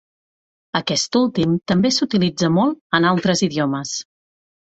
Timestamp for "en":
3.01-3.07